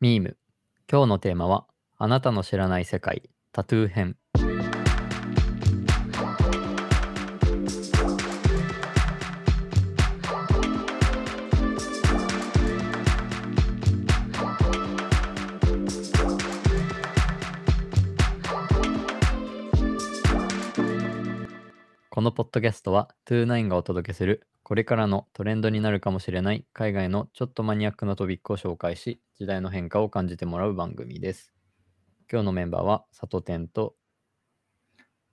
[0.00, 0.36] ミーム。
[0.90, 1.66] 今日のテーマは、
[1.98, 4.16] あなたの知らない世界、タトゥー編。
[22.24, 31.52] のポッドキャストは、29がお届けする、これからのトレンドになるかもしれない海外のちょっとマニアックなトピックを紹介し、時代の変化を感じてもらう番組です。
[32.32, 33.94] 今日のメンバーは、佐藤天と、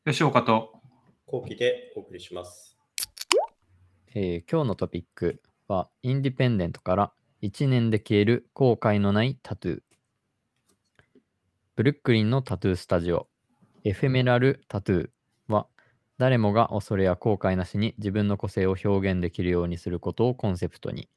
[0.06, 0.82] 吉岡と、
[1.26, 2.78] 後期でお送りします。
[4.14, 9.82] えー今日のトピックは、インディペンデントから1年で消える後悔のないタトゥー。
[11.78, 13.30] ブルックリンのタトゥースタジオ、
[13.86, 15.21] エフェメラルタトゥーは、
[16.22, 21.10] 誰もが恐れや後悔なしに自分の個性を表現できるようにすることをコンセプトに、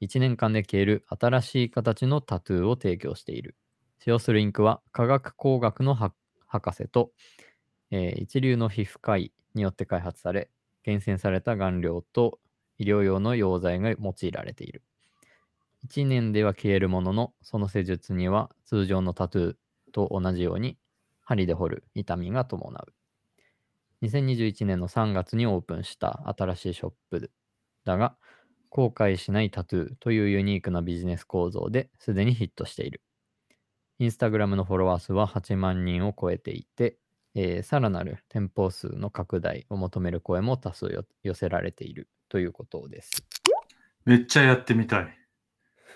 [0.00, 3.56] 1年間で消える新しい形のタトゥーを提供している。
[3.98, 7.10] 使用するインクは科学工学の博士と、
[7.90, 10.48] えー一流の皮膚科医によって開発され、
[10.84, 12.38] 厳選された顔料と
[12.78, 14.84] 医療用の溶剤が用いられている。
[15.84, 19.56] 1年では消えるものの、その施術には通常のタトゥー
[19.92, 20.78] と同じように
[21.22, 22.94] 針で彫る痛みが伴う。
[24.04, 27.30] 2021年の3月にオープンした新しいショップ
[27.84, 28.16] だが、
[28.68, 33.02] 後悔しないタトゥーというユニークなビジネス構造ですでにヒットしている。
[33.98, 36.98] インスタグラムのフォロワー数は8万人を超えていて、
[37.34, 43.24] えーさらなる店舗数の拡大を求める声も多数よ寄せられているということです。
[44.04, 45.18] めっちゃやってみたい。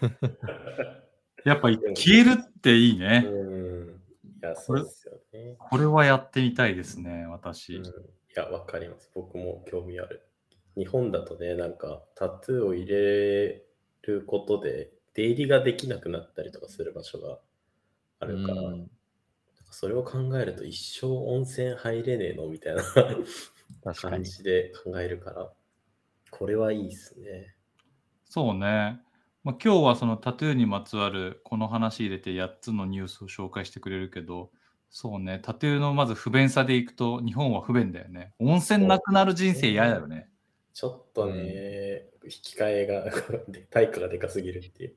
[1.45, 3.98] やっぱ消えるっていいうね。
[4.41, 4.45] ん。
[4.45, 5.57] いや、そうですよね。
[5.59, 7.77] これはやってみたいですね、私。
[7.77, 7.91] うん、い
[8.35, 9.11] や、わかります。
[9.15, 10.27] 僕も興味ある。
[10.77, 13.65] 日本だとね、なんかタトゥーを入れ
[14.03, 17.39] ることで出入りができなくなったりとかする場所が
[18.21, 18.91] あるから、うん
[19.71, 22.83] それを考えると一生温泉入れねえのみたいな
[23.95, 24.25] 感に。
[24.25, 25.53] じで考えるから、
[26.31, 27.55] これはいいですね。
[28.25, 29.01] そうね。
[29.49, 34.51] まあ、今日はそのタトゥーにまつわるこの話入れて8つのニュースを紹介してくれるけど、
[34.91, 38.35] そうね、タトゥーのまず不便さでいくと日本は不便だよね。
[38.39, 40.29] 温泉なくなる人生嫌だよね。
[40.75, 43.05] ちょっとね、引き換えが、
[43.49, 44.97] で対価がでかすぎるっていう。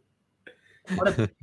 [1.00, 1.34] あれ、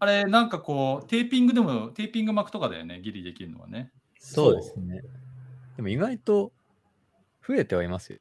[0.00, 3.92] あれなんかこう、テーピングでも、テーピング巻くとかだよね、ギリできるのはね。
[4.18, 5.02] そうですね。
[5.76, 6.50] でも意外と
[7.46, 8.18] 増えてはいますよ。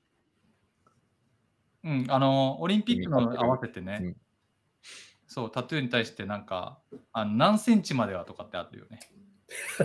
[1.83, 4.15] うん、あの、オリンピックの合わせてね、うん
[5.27, 6.79] そう、タトゥーに対してなんか、
[7.11, 8.99] あの何センチまではとかってあるよね。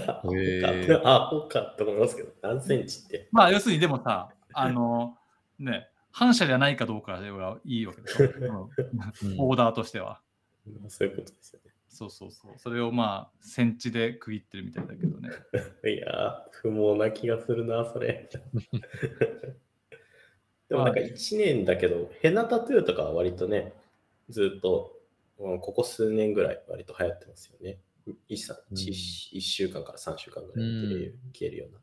[0.06, 3.28] アホへか、アホかと思いますけど、何センチって。
[3.32, 5.16] まあ、要するにでもさ、あの、
[5.58, 8.08] ね、反射じゃないかどうかはいいわけで
[9.38, 10.20] オーダーとしては。
[10.66, 12.52] まあそういうことですよそうそうそう。
[12.56, 15.28] それをまあ、センチで区切ってるみたいだけどね。
[15.28, 15.34] ね。
[15.92, 18.30] いやー、不毛な気がするな、それ。
[20.68, 23.74] でもなんか1年だけど、ヘナタトゥーとかは割とね、
[24.30, 24.96] ずっと、
[25.38, 27.78] うんここ数年ぐらい割と流行ってますよね。
[28.28, 28.76] 1, うん
[29.40, 31.78] 週間から3週間ぐらいで消える消えるような。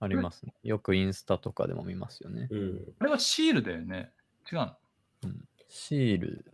[0.00, 0.54] ありますね。
[0.62, 2.48] よくインスタとかでも見ますよね。
[2.50, 2.94] うん。
[2.98, 4.12] あれはシールだよね。
[4.50, 4.76] 違うの？
[5.24, 6.44] うんシール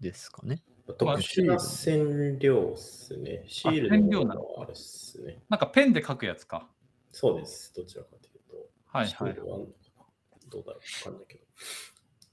[0.00, 0.62] ですかね。
[0.86, 3.44] 特殊な染料っすね。
[3.46, 5.42] シールののはあれっすね。
[5.48, 6.68] なんかペンで書くやつか。
[7.12, 7.72] そうです。
[7.74, 8.68] どちらかというと。
[8.86, 9.60] はいはいどうだろ
[10.48, 10.74] うわ
[11.04, 11.44] かんないけど。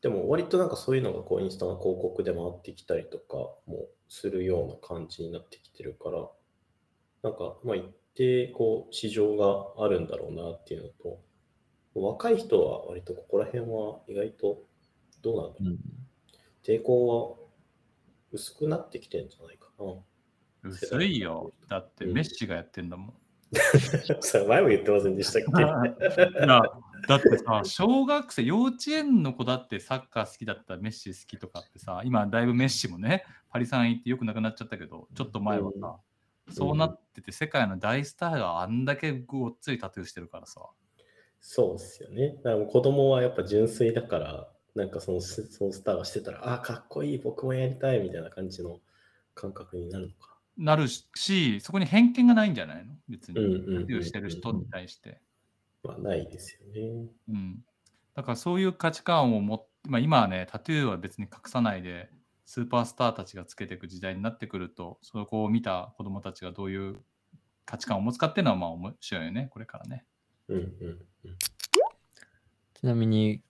[0.02, 3.36] でも割となんかそういうのがこうインスタの広告で回ってきたりとか
[3.66, 6.28] もするような感じになってきてるから、
[7.24, 7.86] なんかまあ一
[8.16, 11.20] 定こう市場があるんだろうなっていうのと、
[11.96, 14.64] 若い人は割とここら辺は意外と
[15.24, 15.70] どうなんだろう。
[15.70, 15.78] うん
[16.68, 17.48] 抵抗は
[18.34, 19.86] 薄くなってきてんじゃないかな。
[20.64, 21.54] 薄いよ。
[21.70, 23.14] だってメッシがやってんだもん。
[24.22, 25.64] それ前も言ってませんでしたっけ？
[27.08, 35.98] だってさ、小学生、幼稚園の子だってサッカー好きだったらメッシ好きとかってさ、今だいぶメッシもね、パリさん行ってよくなくなっちゃったけど、ちょっと前はさ、
[36.50, 40.62] そうなってて、世界の大スターがあんだけごっついタトゥーしてるからさ。
[41.40, 42.36] そうですよね。
[42.44, 48.80] だ子供はやっぱ純粋だから、なんかそのスそのスターがしてたら、あ、かっこいい、僕もやりたいみたいな感じの
[49.34, 50.37] 感覚になるのか。
[50.58, 52.94] なるし、そこに偏見がないんじゃないの？
[53.10, 53.36] 別に。
[53.36, 55.22] タトゥーしてる人に対して。
[55.84, 57.08] まあ、ないですよね。
[57.30, 57.64] うん。
[58.16, 62.10] だからそういう価値観を持って、まあ、今はね、タトゥーは別に隠さないで、
[62.46, 66.98] スーパースターたちがつけていく時代になってくると、そこを見た子供たちがどういう
[67.66, 70.06] 価値観を持つかっていうのはまあ面白いよね、これからね。
[70.50, 70.64] うんうん
[71.26, 71.36] うん。
[72.74, 73.42] ちなみに、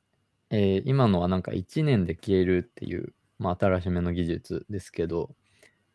[0.50, 5.36] えー今のはなんか1年で消えるっていう、まあ、新しめの技術ですけど、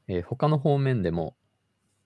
[0.09, 1.37] えー他の方面でも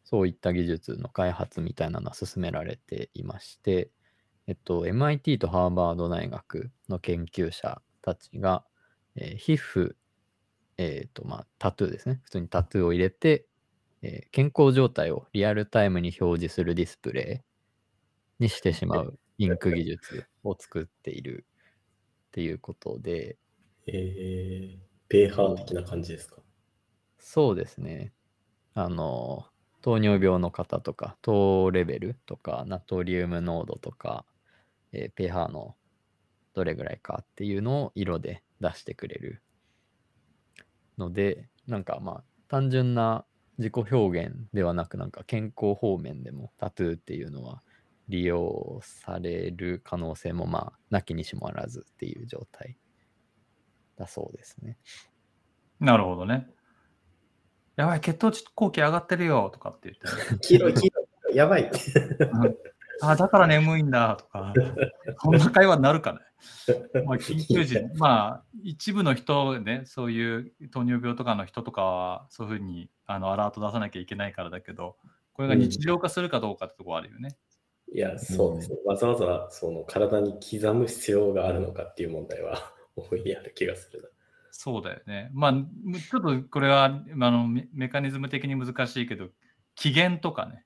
[0.04, 3.90] そういった技術の開発みたいなのは進められていまして、
[4.46, 8.64] えっと、MIT とハーバード大学の研究者たちが、
[9.16, 9.96] えー皮膚、
[10.78, 12.20] えっとまあ、タトゥーですね。
[12.24, 13.46] 普通にタトゥーを入れて、
[14.02, 17.44] えー健康状態をリアルタイムに表示するディスプレ
[18.40, 21.46] イにしてしまうインク技術を作っている
[22.28, 23.38] っていうことで、
[23.86, 24.78] えー、
[25.08, 26.45] ペーハー的な感じですか。
[27.18, 28.12] そうですね。
[28.74, 29.46] あの、
[29.82, 34.24] 糖尿病の方とか、糖レベルとか、ナトリウム濃度とか、
[34.92, 35.76] えー pH の
[36.54, 39.42] どれぐらいかっていうのを色で出してくれる
[40.98, 43.24] ので、なんかまあ、単純な
[43.58, 47.62] 自己表現ではなく、なんか健康方面でもタトゥーっていうのは
[48.08, 52.76] 利用される可能性もまあ、なきにしもあらずっていう状態
[53.96, 54.76] だそうですね。
[55.80, 56.48] なるほどね。
[57.76, 61.02] やばい、血糖値後期上がってるよとかって言って、 黄色い、黄色
[61.32, 61.70] い、やばい。
[63.02, 64.54] あだから眠いんだとか、
[65.22, 66.20] そんな会話になるかね。
[67.04, 74.96] まあ、緊急時、 まあ、一部の人ね、そういう糖尿病とかの人とかは、そういうふうにあのアラート出さなきゃいけないからだけど、
[75.34, 77.36] これが日常化するかどうかってところあるよね。
[77.92, 78.78] いや、そうですね。
[78.86, 84.08] わざわざその体に刻む必要があるのかっていう問題は大いにある気がするな。
[84.58, 85.30] そうだよね。
[85.34, 86.90] まあ、むちょっとこれはあ
[87.30, 89.28] のメメカニズム的に難しいけど、
[89.74, 90.64] 機嫌とかね。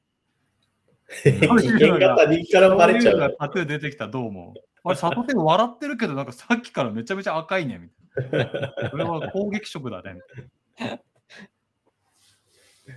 [1.25, 1.33] 危
[1.73, 3.37] 険が他人からバレちゃそう。
[3.39, 4.61] タトゥー出てきたらどう思う？
[4.85, 7.89] あれ、サトテン笑ってるけど、なんかさっきからめちゃめちゃ赤いね、み
[8.31, 8.47] たいな。
[8.91, 10.21] これは攻撃色だね、み
[10.87, 11.03] たい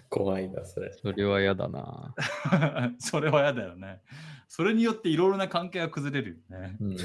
[0.10, 0.94] 怖いな、それ。
[0.94, 2.14] それは嫌だな。
[2.52, 2.94] な。
[3.00, 4.02] それは嫌だよね。
[4.48, 6.78] それによっていろいろな関係が崩れるよね。
[6.80, 6.98] うん、隠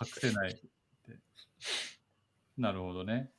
[0.00, 0.60] せない。
[2.56, 3.30] なるほどね。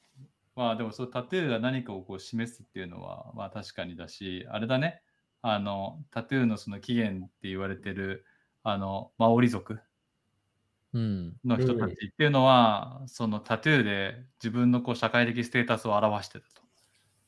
[0.55, 5.01] まあでもそうタトゥーが何かをこう示すっていうのはまあ確かにだし、あれだね。
[5.41, 8.25] あのタトゥーのその起源って言われてる
[8.63, 9.79] あのマオリ族
[10.93, 11.37] うん。
[11.45, 16.61] の人たちっていうのは、そのタトゥーで自分のこう社会的ステータスを表してたと。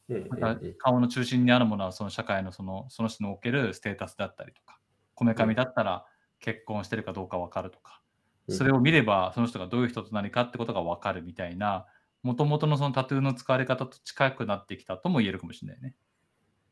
[0.09, 4.80] うんうんまた顔の中心にあるものはその社会のそのその人におけるステータスだったりとか、
[5.13, 6.03] こめかみだったら
[6.39, 8.08] 結婚してるかどうか分かるとか、うん
[8.50, 11.86] それを見ればその人がどういう人と何かってことが分かるみたいな、
[12.24, 15.96] もともとのそのタトゥーの使われ方と近くなってきたとも言えるかもしれないね。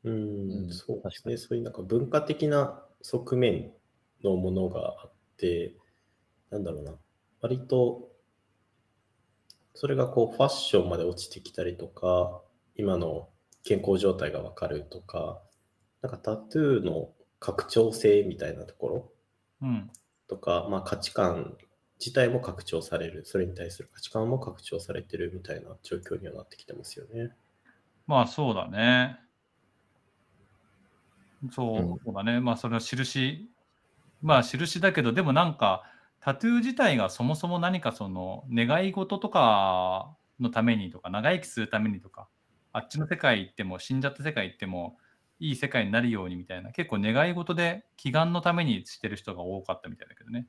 [0.04, 1.38] うんうんそうですね。
[1.38, 3.72] そういうなんか文化的な側面
[4.24, 5.76] のものがあって、
[6.50, 6.94] なんだろうな、
[7.42, 8.12] 割と
[9.74, 12.42] それがこうファッションまで落ちてきたりとか、
[12.76, 13.30] 今の
[13.64, 15.40] 健康状態がわかるとか、
[16.02, 19.12] なんかタトゥーの拡張性みたいなところ
[19.62, 19.92] うん。
[20.28, 21.58] とか、まあ、価値観
[22.00, 27.32] 自体も拡張される、それに対する価値観も拡張されてるみたいな状況にはなってきてますよね。
[28.06, 29.20] まあそうだね。
[31.52, 32.40] そう,、うんそうだね。
[32.40, 33.50] まあそれは印、
[34.22, 35.84] まあ印だけど、でもなんか
[36.20, 42.28] タトゥー自体がそもそも何かその願い事とかのためにとか、長生きするためにとか、
[42.74, 44.98] あっちの世界行っても、死んじゃった世界行っても、
[45.40, 50.48] いい世界になるようにみたいな、結構願い事で祈願のためにしてる人が多かったみたいだけどね。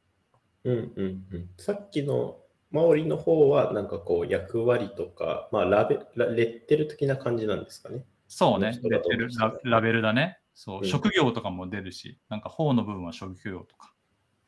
[0.65, 2.39] うんうんうん、さっきの
[2.71, 8.05] マオリの方はなんかこう役割とか、まあ、ラベラレッテル的な感じなんですかね。
[8.27, 10.39] そうね、レベルしたララベルだね。
[10.53, 13.95] そうう、ん職業とかも出るし、なんか方の部分は職業とか。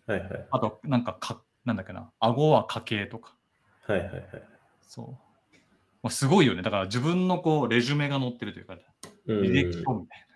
[0.06, 0.46] はいはい。
[0.50, 3.36] あと、なんかか、なんだっけな、顎は家系とか。
[3.86, 4.24] はいはいはい。
[4.82, 5.56] そう。
[6.02, 6.62] まあ、すごいよね。
[6.62, 8.74] だから自分のこう、レジュメが載ってるというか、
[9.26, 10.26] うん履歴書みたい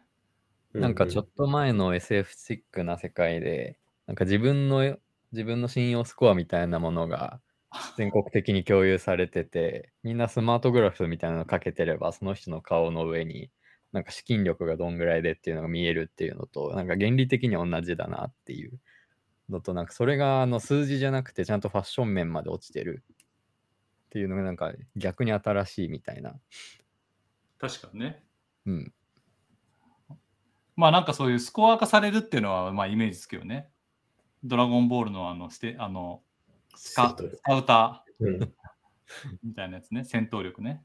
[0.74, 4.96] なんかちょっと前の SF チックな世界で、なんか自分の、
[5.34, 7.40] 自分の信用スコアみたいなものが
[7.96, 13.50] 全国的に共有されてて、みんなスマートグラフみたいなのかけてれば、その人の顔の上に、
[13.92, 18.78] なんか資金力がどんぐらいでっていうのが見えるっていうのと、なんか原理的には同じだなっていう
[19.50, 26.30] のと、なんかそれがあの数字じゃなくてちゃんとファッション面まで落ちてるっていうのがなんか逆に新しいみたいな。
[26.30, 26.40] な。
[27.58, 28.22] 確かにね。
[28.66, 28.92] うん。
[30.76, 33.68] まあなんかそういうスコア化されるっていうのは、まあイメージつくよね。
[34.44, 36.22] ドラゴンボールのあの、ステあの
[36.76, 38.48] スカスカウタうんー
[39.42, 40.84] みたいなやつね、戦闘力ね。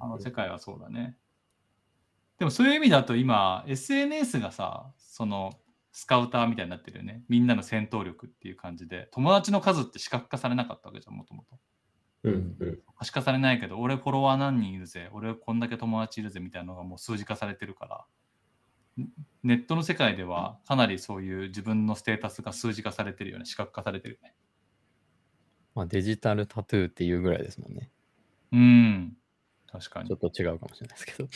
[0.00, 1.16] あの世界はそうだね。
[2.38, 5.58] でもそういう意味だと今、SNS がさ、その
[5.92, 7.24] スカウターみたいになってるよね。
[7.28, 11.58] みんなの戦闘力っていう感じで、友達の数って視覚化されなかったわけじゃん、もともと。
[12.24, 17.86] うんうん可視化されないけど、俺フォロワー何人いるぜ、俺こんだけ友達いるぜみたいなのがもう数字化されてるか
[18.96, 19.08] ら、ん
[19.44, 24.34] ネットの世界ではかなりそういう自分のステータスが数字化されてるよね、視覚化されてるよね。
[25.74, 27.90] まあデジタルタトゥーっていうぐらいですもんね。
[28.52, 29.16] うん。
[29.70, 30.16] 確かにちょ。
[30.16, 31.28] っと違うかもしれないですけど。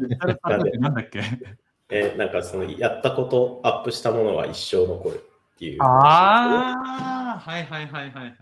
[0.00, 1.22] デジタルタトゥーってなんだっけ？
[1.90, 5.14] えーなんかそのやったこと、アップしたものは一生残る
[5.54, 5.82] っていう。
[5.82, 8.36] ああ、はいはいはいはいはい。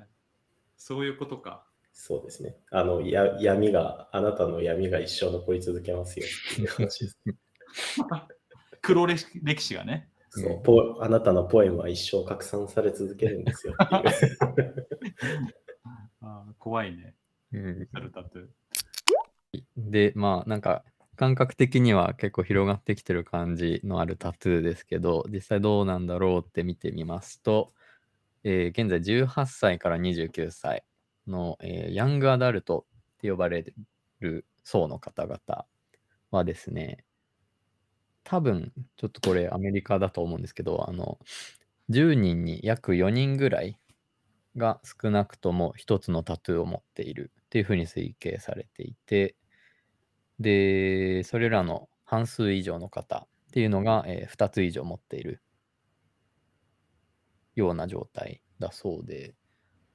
[0.76, 1.64] そういうことか。
[1.92, 2.56] そうですね。
[2.72, 7.18] あの、や闇が、あなたの闇が一生残り続けますよっていう話です。
[8.86, 9.26] 黒歴
[9.58, 10.08] 史がね。
[10.30, 13.74] そううんポあなたのポエムは一生拡散され続けるんですよ。
[16.20, 17.16] あー怖いね。
[17.52, 17.88] うん。
[19.76, 20.84] で、まあなんか
[21.16, 27.72] 感覚的には結構広がってきてる感じのあるタトゥーですけど、実際どうなんだろうって見てみますと、
[28.44, 30.84] えー現在18歳から29歳
[31.26, 33.72] の、えーヤングアダルトって呼ばれ
[34.20, 35.40] る層の方々
[36.30, 37.05] はですね、
[38.26, 41.18] 多分ちょっとこれアメリカだと思うんですけど、あの、
[41.90, 43.78] 10人に約4人ぐらい
[44.56, 49.36] が少なくとも一つのタトゥーを持っているっていうふうに推計されていて、
[50.40, 55.40] で、それらの半数以上の方っていうのが、え2つ以上持っている
[57.54, 59.36] ような状態だそうで、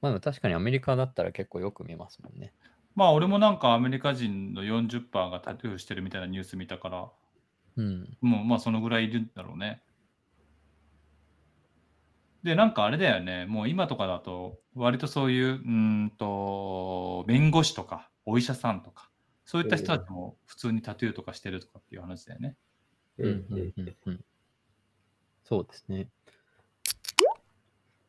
[0.00, 2.54] まあ確かにアメリカだったら結構よく見ますもんね。
[2.94, 7.10] まあ俺もなんかアメリカ人の40%がタトゥーしてるみたいなニュース見たから、
[7.76, 8.16] うん。
[8.20, 9.82] もうまあそのぐらいいるんだろうね。
[12.42, 15.70] で、なんかあれだよね、もう今とかだと、割とそういう、うー
[16.06, 19.10] んと、弁護士とか、お医者さんとか、
[19.44, 22.56] そういった人たちも普通にタトゥーとかしてるとかっていう話だよね。
[23.18, 24.24] うんうんうんうん
[25.44, 26.08] そうですね。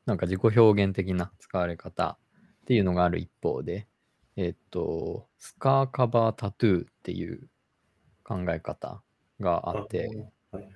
[0.06, 2.18] なんか自己表現的な使われ方
[2.62, 3.88] っていうのがある一方で、
[4.36, 7.50] えっと、スカーカバータトゥーっていう
[8.24, 9.02] 考え方
[9.44, 10.08] があって、
[10.52, 10.74] はいはい。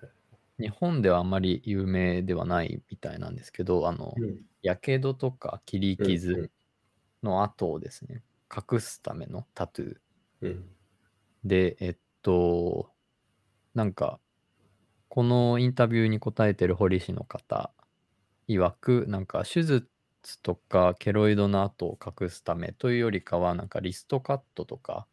[0.59, 4.41] 日本ではあんまり有名ではないみたいなんですけど、あの、うん。
[4.61, 6.51] やけどとか切りうん傷
[7.23, 8.23] の跡をですね、
[8.55, 9.97] 隠すためのタトゥー。
[10.41, 10.65] うん。
[11.43, 12.91] で、えっと、
[13.73, 14.19] なんか、
[15.09, 17.71] このインタビューに答えてる堀氏の方
[18.47, 19.87] 曰く、なんか手術
[20.41, 25.07] とかケロイドの跡を隠すためというよりかは、なんかリストカットとか、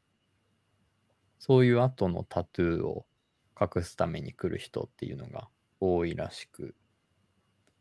[1.39, 3.07] そういう後のタトゥーを
[3.61, 5.49] 隠すために来る人っていうのが
[5.81, 6.75] 多いらしく、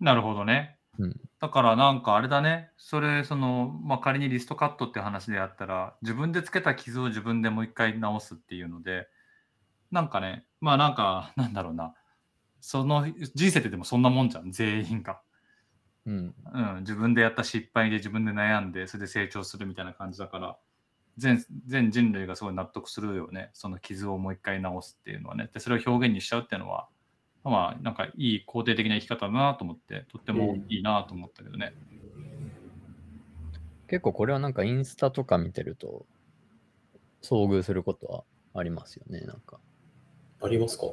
[0.03, 0.77] なるほどね。
[0.99, 9.07] うん、だからなんかあれだね、それ、その、まあ、仮にリストカットって話であったら、自分でつけた傷を自分でもう一回直すっていうので、
[9.91, 11.95] なんかね、まあなんか、なんだろうな、
[12.59, 15.21] その人生ってでもそんなもんじゃん、全員が。
[16.05, 20.57] うん、うん、自分でやった失敗で自分で悩んで、それで成長するみたいな感じだから、
[21.17, 25.49] 全全人類がすごい納得するよね、その傷をもう一回直すっていうのはね。
[25.53, 26.87] で、それを表現にしちゃうっていうのは、
[27.43, 31.73] まあ、なんかいい肯定的な生き方だなと思って、とってもいいなと思ったけどね。
[33.87, 36.05] 結構これはなんかインスタとか見てると
[37.21, 38.23] 遭遇することは
[38.55, 39.59] ありますよね、なんか。
[40.41, 40.85] ありますか？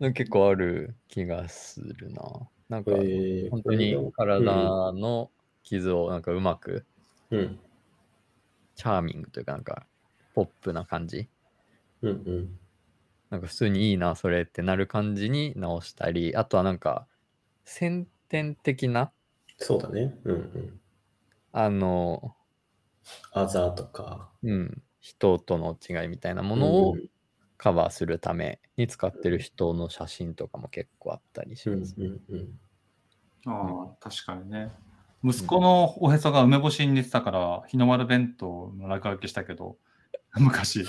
[0.14, 2.22] 結構ある気がするな。
[2.68, 5.30] なんか、えー本当に体の
[5.62, 6.84] 傷をなんかうまく、
[7.30, 7.58] うん
[8.78, 9.86] チャーミングというかなんか、
[10.34, 11.28] ポップな感じ？
[12.00, 12.58] うんうん
[13.28, 17.06] なんか普通にいいな、それってなる感じに直したり、あとはなんか、
[17.64, 19.12] 先天的な、
[19.58, 20.16] そうだね。
[20.24, 20.80] うんうん。
[21.52, 22.36] あの、
[23.32, 24.30] あざとか。
[24.44, 27.10] うん、人との違いみたいなものをうん
[27.58, 31.96] カバーするために使ってる人の写真とかも結構あったりしうんます。
[31.98, 32.60] うんうん
[33.46, 34.70] ああ、確かにね。
[35.24, 39.76] 息子のおへそが梅干しに似てたから、日の丸弁当の落書きしたけど、
[40.38, 40.84] 昔、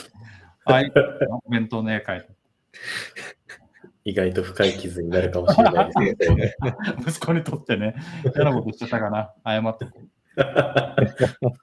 [0.65, 0.93] ああいう
[1.45, 2.27] お弁当の絵描い
[4.05, 6.55] 意外と深い傷になるかもしれないですね。
[6.59, 6.93] た。
[7.09, 7.95] 息子にとってね、
[8.35, 10.09] 嫌なことしちゃったかな、謝っとこう。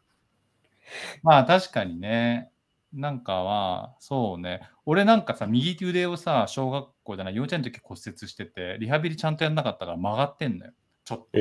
[1.23, 2.51] まあ確かにね、
[2.93, 10.73] なんかは、そうね、俺なんかさ、右腕をさ、小学校じゃない、幼稚園の時骨折してて、リハビリちゃんとやんなかったから曲がってんのよ。
[11.07, 11.27] ちょっと。
[11.35, 11.39] え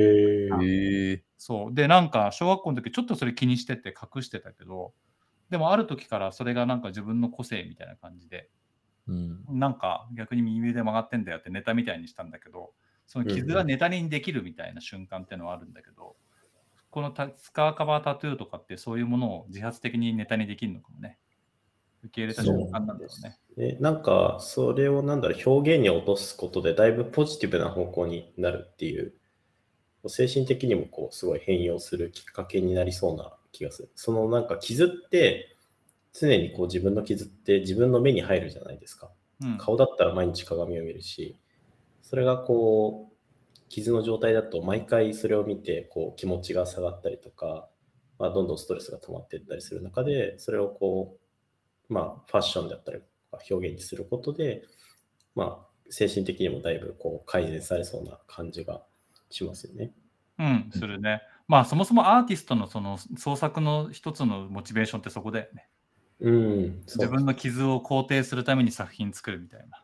[0.52, 1.74] ーそう。
[1.74, 4.94] で、なんか、小学校の時ちょっとそれ気にしてて隠してたけど、
[5.50, 8.50] でもある時からそれがなんか自分の個性みたいな感じで、
[9.08, 9.44] うん。
[9.50, 12.72] なんか逆に右腕曲がってんだよってネタみたいにしたんだけど、
[13.06, 16.16] その傷がネタにできるみたいな瞬間っていうのはあるんだけど、
[16.90, 21.20] このタスカーカバータトゥーとかってそういうものを自発的にネタにできるのかもね。
[22.06, 23.38] 受け入れた瞬間なんだろうね。
[23.58, 29.14] ね、なんか、それをなんだろう、表現に落とすことで、だいぶポジティブな方向になるっていう、
[30.10, 33.90] 精神的にもこう、すごい変容するきっかけになりそうな気がする。
[33.96, 35.56] そのなんか傷って、
[36.14, 39.12] 常にこう自分の傷って自分の目に入るじゃないですか。
[39.42, 41.38] うん、顔だったら毎日鏡を見るし、
[42.02, 43.16] それがこう、
[43.70, 47.68] 傷の状態だと毎回それを見てこう気持ちが下がったりとか、
[48.20, 51.18] まあ、どんどんストレスが溜まっていったりする中で、それをこ
[51.90, 54.64] う、まあ、ファッションだったりとか表現にすることで、
[55.36, 58.84] まあ、精神的にもだいぶこう改善されそうな感じが
[59.36, 59.92] しますよね。
[60.39, 61.22] うん、するね。
[61.48, 65.68] まあそもそもアーティストのその創作の一つのモチベーションってそこだよね。
[66.22, 69.84] うん、自分の傷を肯定するために作品作るみたいな。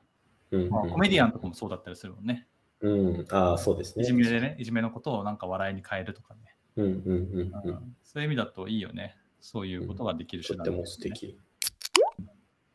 [0.52, 2.48] うんまあ、コメディアンとかもそうだったりするもんね。
[2.82, 4.04] うん、ああ、そうですね。
[4.04, 6.40] いじめでね、いじめのことをなんか笑いに変えるとかね。
[6.78, 7.96] うんうんうんううんん。
[8.04, 9.16] そういう意味だといいよね。
[9.40, 11.38] そういうことができる手段ねとっても素敵。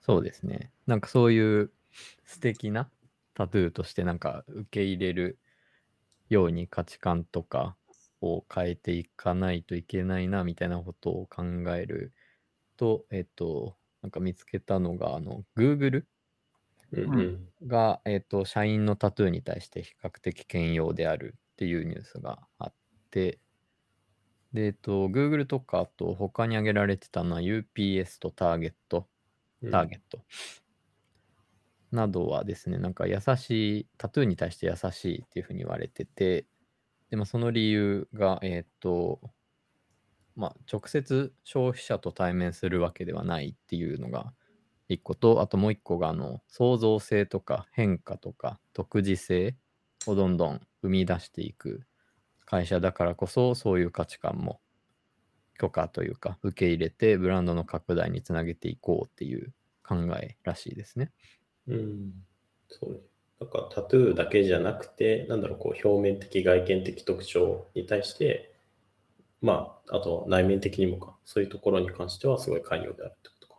[0.00, 0.70] そうですね。
[0.86, 1.70] なんかそういう
[2.24, 2.88] 素敵な
[3.34, 5.38] タトゥーとしてなんか受け入れる
[6.28, 7.76] ように価値観とか
[8.20, 11.42] を変えていかないといけないなみたいなことを考
[11.76, 12.12] える
[12.76, 16.04] と、えっと、なんか見つけたのが、あの、Google。
[17.66, 22.72] が、えっと、社員のタトゥーに対して比較的兼用であるっていうニュースがあっ
[23.10, 23.38] て、
[24.52, 29.06] で、えっと、Google とかあと他に挙げられてたのは UPS とターゲット
[29.70, 30.20] ターゲット
[31.96, 36.46] などはですね、なんか優しい、タトゥーに対して優しいっていうふうに言われてて、
[37.10, 39.20] でもその理由が、えーっと、
[40.36, 44.34] まあ、直接消費者と対面するわけではないっていうのが
[44.88, 49.56] 一個と、あともう一個が、あの、創造性とか変化とか独自性
[50.06, 51.86] をどんどん生み出していく
[52.44, 54.60] 会社だからこそ、そういう価値観も
[55.58, 61.12] 許可というか受け入れてブランドの拡大につなげていこうっていう考えらしいですね。
[61.68, 62.12] うん。
[62.68, 62.98] そうね。
[63.40, 68.54] なんかタトゥーだけじゃなくて、なんだろう、こう表面的、外見的特徴に対して、
[69.42, 73.54] まあ、あと内面的にもか、そういうところに関してはすごい寛容であるってことか。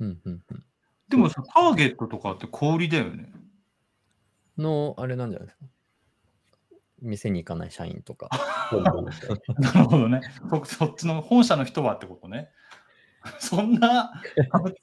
[0.00, 0.64] うんうんうん。
[1.08, 3.32] でもさ、ターゲットとかって小売りだよね。
[4.58, 5.66] の、あれなんじゃないですか。
[7.00, 8.28] 店に行かない社員とか。
[8.72, 10.20] なるほどね。
[10.50, 12.50] そそっちの本社の人はってことね。
[13.38, 14.12] そんな
[14.50, 14.76] 差別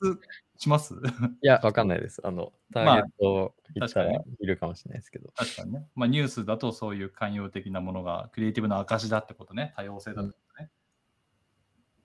[0.58, 0.96] します？
[1.41, 2.22] いや、わかんないです。
[2.25, 5.31] あの、タまあーゲット行ったら確いるかもしれないですけど。
[5.35, 5.87] 確かにね。
[5.96, 9.74] まあニュースだとそういう寛容的なものがクリエイティブな証だってことね。
[9.75, 10.70] 多様性だってことね。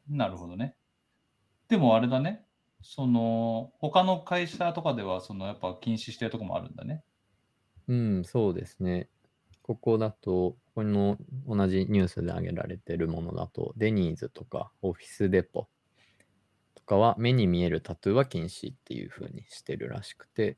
[0.09, 0.77] なるほどね。
[1.69, 2.47] でもあれだね。
[2.83, 7.03] その他の会社とかではそのやっぱ禁止してるとこもあるんだね。
[7.89, 9.09] うん、そうですね。
[9.63, 15.69] ここだと、この同じニュースで挙げられてるものだと、デニーズとかオフィスデポ
[16.75, 20.57] とかは目に見えるタトゥーは禁止っていう風にしてるらしくて、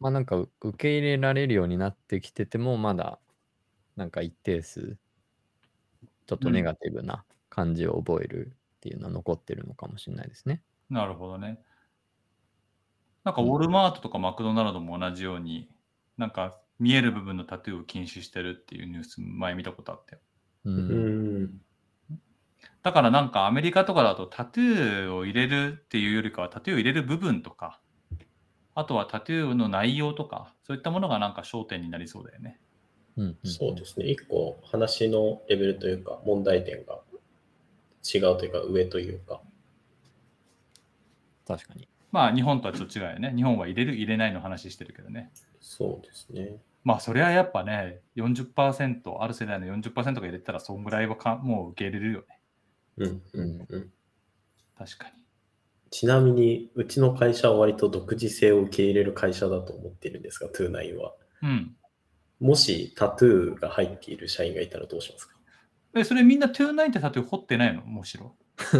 [0.00, 3.20] まあなんかう受け入れられるようになってきてても、まだ
[3.96, 4.96] なんか一定数、
[6.26, 10.62] ちょっとネガティブな感じを覚えるっていうのは残ってるのかもしれないですね。
[10.90, 11.60] なるほどね。
[13.24, 15.70] なんかウォルマートとかマクドナルドも同じように、
[16.16, 20.22] なんか見える部分のタトゥーを禁止してるっていうニュース前見たことあったよ。
[20.64, 20.70] う。
[20.70, 21.60] うんん。
[22.82, 27.80] だからなんかアメリカとかだとタトゥーを入れるっていうよりかはタトゥーを入れる部分とか、
[28.74, 32.58] あとはタトゥーの内容とか、そういったものがなんか焦点になりそうだよね。
[33.16, 34.06] うんうんそうですね。
[34.06, 37.00] 一個話のレベルというか、問題点が
[38.02, 39.40] 違うというか、上というか。
[41.46, 41.88] 確かに。
[42.10, 43.32] まあ日本とはちょっと違うよね。
[43.34, 45.30] 日本は入れる入れないの話してるけどね。
[45.60, 46.56] そうですね。
[46.84, 52.26] まあそれはやっぱね、40%、ある世代の40%が入れたらそんぐらいはかもう受け入れるよね。
[52.98, 53.90] うんうんうん。
[54.78, 55.12] 確かに。
[55.90, 61.14] ちなみに、うちの会社は割と独自性を受け入れる会社だと思っているんですが、トゥーナインは。
[61.42, 61.76] うん。
[62.40, 65.34] もしタトゥーが入っている社員がいたらどうしますか？
[65.94, 67.82] え、それみんな29ってタトゥー彫ってないの？
[67.84, 68.34] むしろ？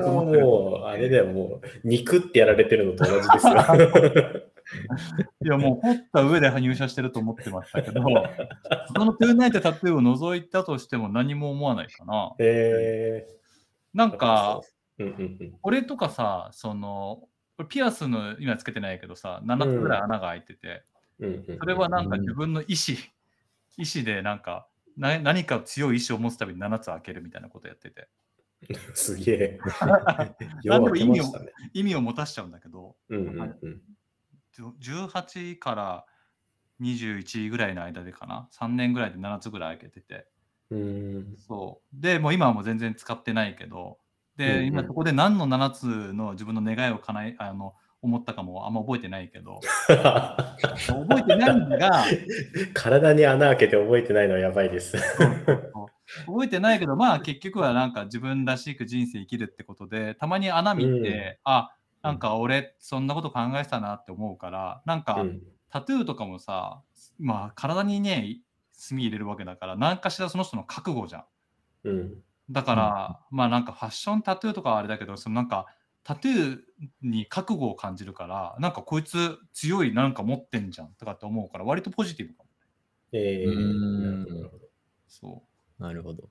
[0.00, 3.54] もう、あれだよ、もう、肉ってやられてるのと同じですよ。
[5.44, 8.02] いや、もう掘った上で入社してると思ってましたけど、
[8.94, 12.34] その29ってタトゥーを除いたとしても何も思わないかな。
[12.38, 14.60] えー、なんか。
[15.62, 17.22] 俺とかさ、その、
[17.68, 20.82] ピアスの今つけてないけどさ、7つぐらい穴が開いてて、
[21.58, 22.98] それはなんか自分の意思、
[23.76, 28.08] 意思でなんか、な何か強い意志を持つたびに7つ開けるみたいなことやってて、
[28.94, 29.60] すげえ。
[30.62, 31.24] よう何でも意味を。
[31.72, 33.82] 意味を持たしちゃうんだけど、うんうんうん。
[34.78, 36.06] 18から
[36.80, 40.26] 21ぐらいの間でかな、3年ぐらいで7つぐらい開けてて、
[40.70, 41.36] うーん。
[41.36, 42.00] そう。
[42.00, 43.98] で、もう今はもう全然使ってないけど、
[44.36, 44.66] で、うんうん。
[44.66, 52.04] 今そこで何の7つの自分の願いを叶え、あの、思ったかもあんま覚えてないけど、 覚えてないんだが、
[52.74, 54.96] 体に穴開けて覚えてないのはやばいです。
[56.26, 61.74] 覚えてないけど、まあ結局はなんか自分らしく人生生きるってことで、たまに穴見て、あ、
[62.08, 66.80] なんか俺そんなこと考えてたなって思うから、なんかうんタトゥーとかもさ、
[67.18, 68.38] まあ体にね、
[68.72, 71.24] 墨入れるわけだから、何かしらその人の覚悟じゃん。
[71.84, 72.14] うん。
[72.50, 75.66] だから、まあなんかファッションタトゥーとかはあれだけど、そのなんか
[76.04, 76.58] タトゥー
[77.02, 82.48] に覚悟を感じるから、なんかこいつ強いなんか持ってんじゃんとかって思うから、割とポジティブかも。
[83.12, 84.64] えー、なるほど。
[85.06, 85.42] そ
[85.78, 85.82] う。
[85.82, 86.30] なるほど。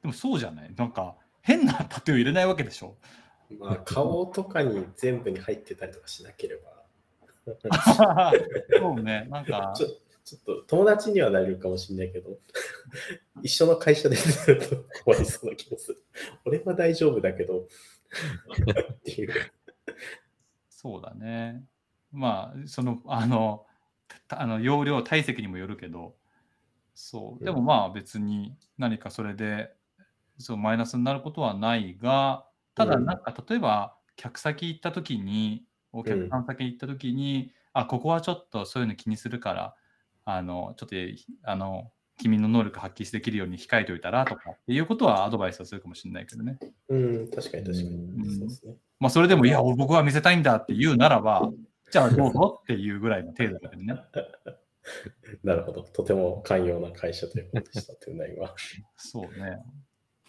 [0.00, 0.74] でもそうじゃない？
[0.74, 2.96] なんか変なタトゥー入れないわけでしょ？
[3.58, 6.76] まあ、顔とかに全部に入ってたりとかしなければ。
[8.78, 9.86] そうね、なんか、ちょ
[10.24, 12.36] ちょっと友達にはなれるかもしれないけど、
[13.42, 16.02] 一緒の会社でずっと怖いそうな気もする。
[16.44, 19.32] 俺は大丈夫だけど、っていう。
[20.68, 21.62] そうだね。
[22.10, 23.66] まあ、その、あの、
[24.26, 26.16] たあの容量、体積にもよるけど、
[26.96, 27.44] そう。
[27.44, 29.72] でもまあ別に何かそれで、
[30.38, 39.74] そう、マイナスになることはないが、ただうんなんか例えば、客先行った時に、お客さん先行った時に、あ、ここはちょっとそういうの気にするから、
[40.24, 40.96] あの、ちょっと、
[41.44, 46.58] あの、君の能力発揮できるように控えておいたらとかっていうことはアドバイスはするかもしれないけどね。
[46.88, 47.94] うん、確かに確かに。
[47.94, 48.74] うんそうですね。
[48.98, 51.50] まあそれでも、いや、僕は見せたいんだって言うならば、
[51.90, 53.94] じゃあどうぞっていうぐらいの程度だけどね。
[55.44, 55.82] なるほど。
[55.82, 58.54] とても寛容な会社ということでした、という内容は。
[58.96, 59.58] そうね。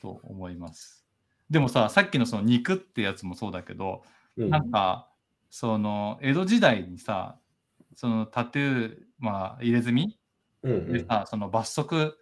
[0.02, 1.07] と思います。
[1.50, 4.04] でもさ、さっきのその肉ってやつもそうだけど、
[4.36, 4.50] うん。
[4.50, 5.10] なんか、
[5.50, 7.40] その、江戸時代にさ、
[7.96, 10.20] そのタトゥー、まあ、入れ墨
[10.64, 10.94] うんうん。
[10.94, 12.18] でさ、その罰則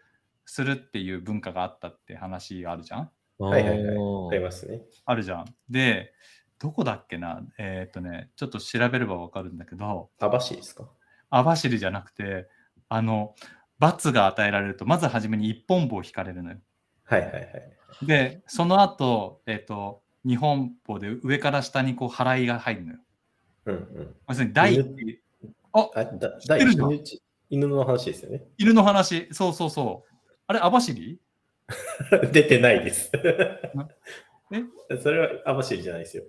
[0.45, 3.11] するっていう文化があったって話があるじゃん？
[3.39, 3.97] はいはいはい。
[4.31, 4.81] ありますね。
[5.05, 5.45] あるじゃん。
[5.69, 6.13] で、
[6.59, 7.41] どこだっけな？
[7.57, 10.87] えーっとね、ちょっと調べればわかるんだけど、網走ですか？
[11.31, 12.47] 網走じゃなくて、
[12.87, 13.33] あの、
[13.79, 16.57] 罰が与えられると、まず初めに一本棒を引かれるのよ。
[17.05, 18.05] はいはいはい。
[18.05, 22.99] で、その後、えっ、と、二本棒で上から下にこう払いが入るのよ。
[23.67, 24.15] うんうん。
[24.27, 25.19] 要するに第一犬？
[25.73, 28.43] ああ、だ知っ第てるじゃん一犬の話ですよね。
[28.57, 30.13] 犬の話、そうそうそう。
[30.47, 31.19] あれ、網走？
[32.31, 33.11] 出てないです。
[34.51, 34.97] え？
[35.01, 36.23] それは網走じゃないですよ。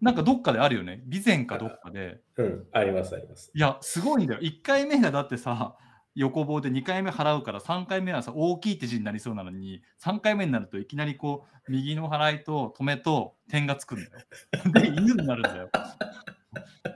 [0.00, 1.02] なんかどっかであるよね。
[1.10, 2.20] 備前かどっかで。
[2.36, 3.50] うん、ありますあります。
[3.52, 4.40] いや、すごいんだよ。
[4.40, 5.76] 1回目がだってさ、
[6.14, 14.10] 横棒で2回目払うから3回目はさ、大きい手字になりそうなのに、3回目になるといきなりこう、右の払いと止めと点がつくんだよ。
[14.72, 15.70] で、犬になるんだよ。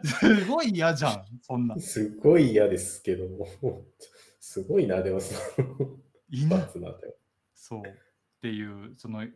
[0.04, 1.78] すごい嫌じゃん、そんな。
[1.78, 3.46] すごい嫌ですけども、
[4.40, 5.98] すごいな、でもその、
[6.28, 6.50] 犬？
[7.54, 7.80] そう。
[7.80, 7.82] っ
[8.40, 9.26] ていう、その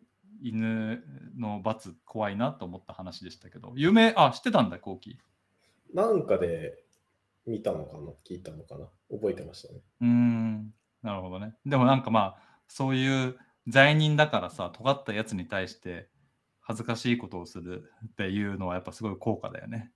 [0.41, 1.03] 犬
[1.37, 5.19] の罰怖いなと思った話でしたけど、有名、あ、知ってたんだ、後期。
[5.95, 6.86] なんかで
[7.47, 8.13] 見たのかな？
[8.29, 8.87] 聞いたのかな？
[9.11, 9.81] 覚えてましたね。
[10.01, 11.55] うーん、なるほどね。
[11.65, 13.37] でもなんかまあ、そういう
[13.69, 16.09] 罪人だからさ、尖ったやつに対して
[16.61, 19.91] 恥ずかしいことをするっていうのはやっぱすごい効果だよね。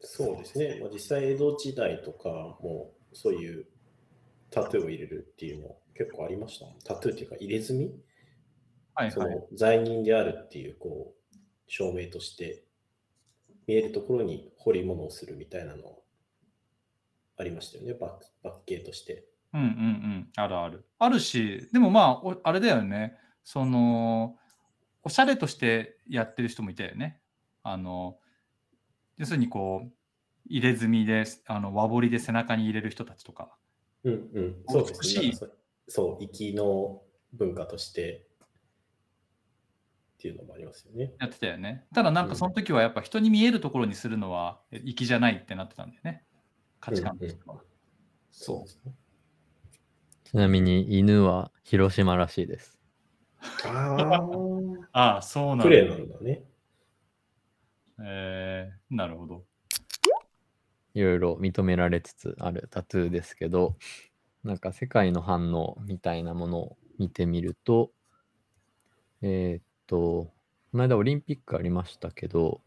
[0.00, 0.78] そうですね。
[0.80, 2.28] まあ、実際、江戸時代とか
[2.60, 3.66] も、そういう
[4.50, 6.66] タトゥーを入れるっていうの結構ありました。
[6.94, 7.94] タトゥーっていうか、入れ墨、そ
[8.94, 9.36] はいはい。
[9.36, 11.38] の罪人であるっていうこう
[11.68, 12.64] 証明として、
[13.68, 16.01] 見えるところに彫り物をするみたいなの
[17.42, 19.24] ありましたよね、バックバック系として。
[19.52, 20.84] うんうんうん、あるある。
[20.98, 24.36] あるし、でもまあ、おあれだよね、その、
[25.02, 27.20] おしゃれとしてやってる人もいたよね。
[27.64, 28.18] あの、
[29.18, 29.92] 要するにこう、
[30.46, 33.50] 入れ墨で、あの和彫りで背中に入れる人たちとか。
[34.04, 35.32] うんうん、そうですね。
[35.88, 37.02] そう粋の
[37.32, 38.26] 文化として
[40.14, 41.12] っていうのもありますよね。
[41.18, 41.84] やってたよね。
[41.92, 46.24] ただなんかその時はやっぱ人に見えるところにするのはえ粋じゃないってなってたんだよね。
[46.82, 47.62] 価値観としては。
[48.32, 48.92] そうですね。
[50.24, 52.76] ちなみに犬は広島らしいです。
[53.64, 54.20] あ
[54.92, 56.42] ああ、そうあ、なんプレーなんだね。
[58.02, 59.44] えー、なるほど。
[60.94, 63.76] いろいろ認められつつあるタトゥーですけど、
[64.42, 67.92] なんか世界の反応みたいなものを見てみると、
[69.22, 70.32] えーっと、
[70.72, 72.60] この間オリンピックありましたけど、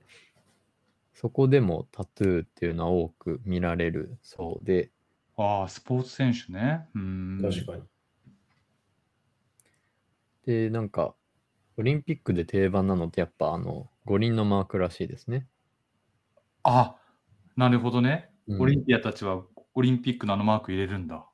[1.15, 4.91] そこでもタトゥーっていうのは多く見られるそうで、
[5.37, 6.87] ああ、スポーツ選手ね。
[6.93, 7.41] うーん。
[7.41, 7.83] 確かに。
[10.45, 11.15] で、なんか、
[11.77, 15.47] オリンピックで定番なのってやっぱあの、五輪のマークらしいですね。
[16.63, 16.95] あ、
[17.57, 18.29] なるほどね。
[18.47, 19.41] うんオリンピアたちは
[19.73, 21.25] オリンピックのあのマーク入れるんだ。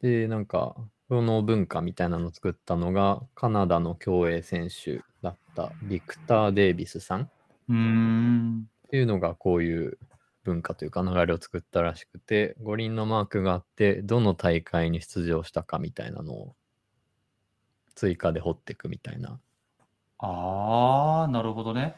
[0.00, 0.74] で、なんか、
[1.08, 7.30] その文化みたいなのを作ったのが、カナダの競泳選手だったビクター・デイビスさんっ
[7.68, 8.68] うーん。
[8.90, 9.98] ていうのがこういう
[10.44, 16.56] 文化というか流れを作ったらしくて、五輪のマークがあって、どの大会に出場したかみたいなのを
[17.94, 19.40] 追加で掘っていくみたいな、
[20.22, 21.96] ああ、なるほどね。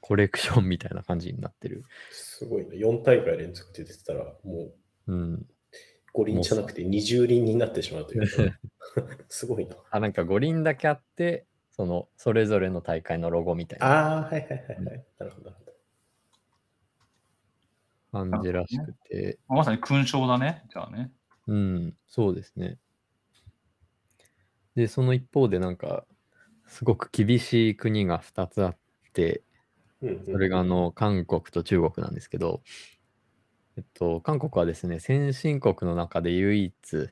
[0.00, 1.84] コレクションみたいな感じになってる。
[2.10, 2.76] すごいね。
[2.76, 4.68] 4大会連続って出てたら、も
[5.08, 5.46] ううん。
[6.12, 8.58] 五輪じゃなくて二重輪になってしまうというか。
[9.28, 9.76] すごいな。
[9.90, 15.04] あ、なんか五輪だけあって、その、それぞれの大会のロゴみたいなああ、はいはいはいはい。
[15.18, 15.62] なるほど、なる
[18.12, 18.30] ほど。
[18.30, 20.64] 感じらしくて、まさに勲章だね。
[20.72, 21.12] じゃあね。
[21.46, 22.78] うん、そうですね。
[24.74, 26.06] で、その一方でなんか、
[26.66, 28.76] すごく厳しい国が2つあっ
[29.12, 29.42] て、
[30.00, 32.62] それがあの、韓国と中国なんですけど、
[33.76, 37.08] えっと、韓国はですね、先進国の中で唯一、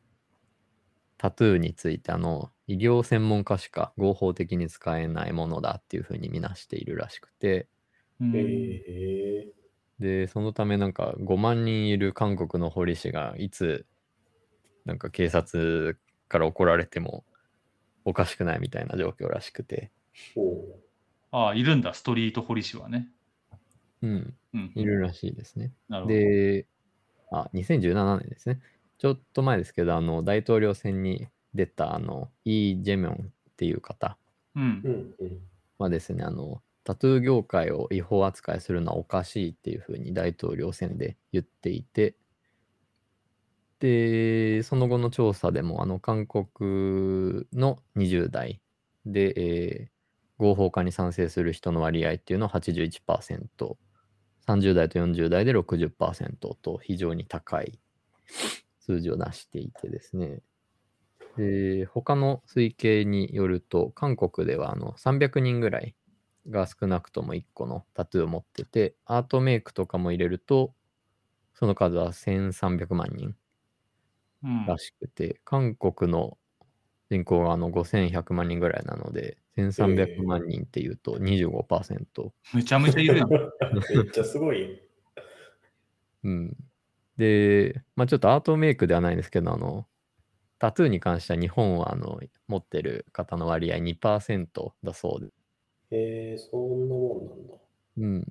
[1.18, 7.68] タトゥーについて、あの、医療専門家しか合法的に使えないものだっていうふうに見なしているらしくて、
[8.20, 9.52] うんえ
[9.98, 13.86] で、そのためなんか5万人いる韓国の法理士がいつ
[14.84, 15.98] なんか警察
[16.28, 17.24] から怒られても
[18.04, 19.90] おかしくないみたいな状況らしくて、
[21.30, 23.08] ああ、いるんだ、ストリート堀市はね。
[24.02, 24.72] うん、うん。
[24.74, 25.72] いるらしいですね。
[25.88, 26.16] なるほど。
[26.16, 26.66] で、
[27.32, 28.60] あ、2017年ですね。
[28.98, 34.18] ちょっと前ですけど、あの、大統領選に出た、あの、イ・ジェミョンっていう方
[34.56, 34.88] うんう。
[34.88, 35.38] んうん。
[35.78, 42.16] はですね、あの、タトゥー業界を違法扱いするのはおかしいっていうふうに大統領選で言っていて、
[43.80, 48.60] で、その後の調査でも、あの、韓国の20代
[49.06, 49.94] で、えー
[50.38, 53.76] 合法化に賛成する人の割合っていうのは81%、
[54.46, 57.78] 30代と40代で60%と非常に高い
[58.80, 60.40] 数字を出していてですね、
[61.36, 65.94] で、他の推計によると、韓国ではあの300人ぐらい
[66.48, 70.74] が少なくとも1個のタトゥーを持ってて、アートメイクとかも入れると、
[71.54, 73.36] その数は1300万人
[74.42, 76.38] うんらしくて、韓国の
[77.10, 82.32] 人口があの5100万人ぐらいなので、1300万人っていうと25%。
[82.54, 83.28] めちゃめちゃいるやん。
[83.30, 84.80] めっちゃすごい。
[86.24, 86.56] うん。
[87.16, 89.86] で、まあちょっとアートメイクではないんですけど、あの、
[90.64, 95.30] タトゥーに関しては日本はあの持ってる方の割合2%だそうで
[95.90, 97.54] えー、そんなもんなんだ。
[97.98, 98.26] うん。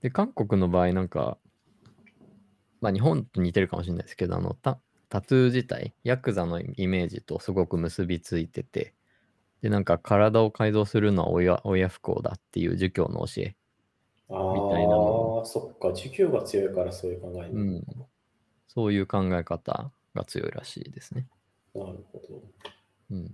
[0.00, 1.36] で、韓国の場合、なんか、
[2.80, 4.78] まあ日本と似てるかもしれないですけど、あの、タ
[5.08, 8.94] タトゥー自体、ヤクザのイメージとすごく結びついてて、
[9.60, 13.56] で、なんか体を改造するのは親親不幸だっていう儒教の教え。
[14.30, 15.88] あみたいなもあ、そっか。
[15.88, 18.08] 需給が強いからそういう考えになるのか
[18.68, 21.26] そういう考え方が強いらしいですね。
[21.74, 21.84] な。
[21.84, 22.42] なるほど。
[23.12, 23.26] うん。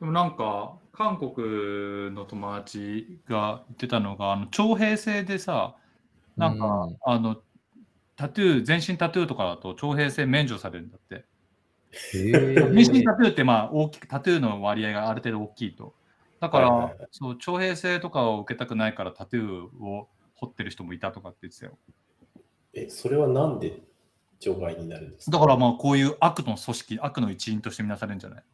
[0.00, 5.76] でもなんか、韓国の友達が言ってたのが、あの徴兵制でさ、
[6.36, 7.36] なんか、うんあの、
[8.16, 11.24] タトゥー、全身タトゥーとかだと徴兵制免除されるんだって。
[11.92, 15.94] へ全身タトゥーってまあ大きく、タトゥーの割合がある程度大きいと。
[16.40, 21.78] だから、はいはいはいそう、徴兵制とかを受けたくないからタトゥーを彫ってる人もいたとかって言ってたよ。
[22.74, 23.82] え、それはなんで
[24.44, 28.38] 除外になるんですかだからまあこういう悪の組織、悪の一員として見なされるんじゃない？
[28.40, 28.44] あ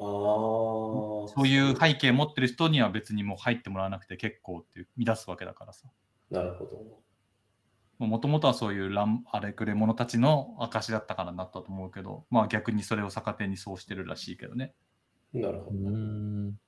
[0.00, 5.88] そういう背景持ってる人には別にもう入ってもらわなくて結構っていう乱すわけだからさ。
[6.30, 8.06] なるほど。
[8.06, 14.74] もともとはそういう乱あれくれ者たちの証だったからなったと思うけど、まあ逆にそれを逆手にそうしてるらしいけどね。
[15.32, 15.90] なるほど。
[15.90, 16.58] ん。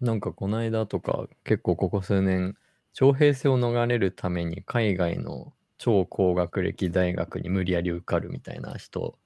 [0.00, 2.56] なんかこの間とか結構ここ数年、
[2.92, 9.18] 徴兵制を逃れるために海外の超高学歴大学に無理やり受かるみたいな人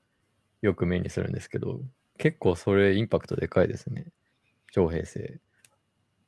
[0.62, 1.80] よく目にするんですけど、
[2.18, 4.06] 結構それインパクトでかいですね。
[4.72, 5.40] 徴兵制。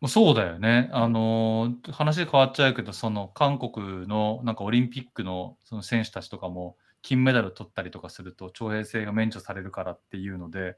[0.09, 0.91] そうだよね。
[0.93, 10.77] あのー話変わっちゃうけど、その韓国のなんかオリンピックのその選手たちとかも金メダル取ったりとかすると徴兵制が免除されるからっていうので、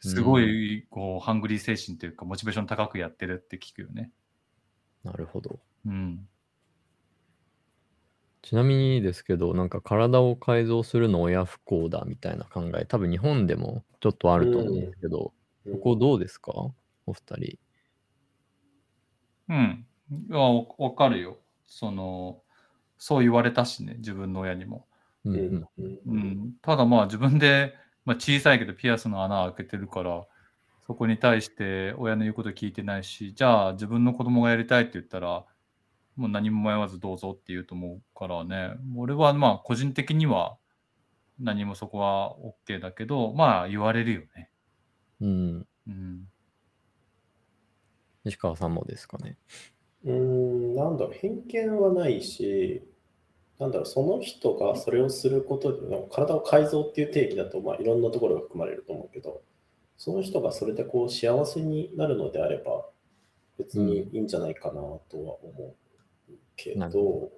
[0.00, 4.10] すごいこうハングリー精神というかモチベーション高くやってるって聞くよね。
[5.04, 5.60] なるほど。
[5.86, 6.28] うん。
[8.42, 15.32] ちなみにですけど、なんか体を改造するの親不幸だみたいな考え、多分日本でもちょっとあると思うんですけど、
[15.66, 16.52] うんここどうですか？
[17.06, 17.58] お二人。
[19.48, 19.86] うん。
[20.28, 21.38] いや、わわかるよ。
[21.66, 22.42] その、
[22.98, 24.86] そう言われたしね、自分の親にも。
[25.24, 25.38] うんう
[25.78, 26.52] うんんうん。
[26.62, 27.74] ただまあ自分で、
[28.04, 30.26] まあ、小さいけどピアスの穴を開けてるから、
[30.84, 35.44] そこに対して親の言うこと聞いてないし、じゃあ自分の子供がやりたいって言ったら、
[36.16, 40.56] もう何も迷わずどうぞって言うと思うからね、俺はまあ個人的には
[41.40, 42.36] 何もそこは
[42.68, 44.50] OK だけど、まあ言われるよね。
[45.20, 45.66] うん。
[45.88, 46.28] うん。
[48.24, 49.36] 西川さんもですかね？
[50.04, 52.82] うーん、なんだろう、偏見はないし、
[53.58, 59.42] なんだろう、その人がそれをすることで、体を改造っていう定義だと、まあ、いろんなところが含まれると思うけど、
[59.96, 62.86] その人がそれでこう幸せになるのであれば、
[63.58, 65.68] 別にいいんじゃないかなとは思うけな
[66.56, 67.32] るど、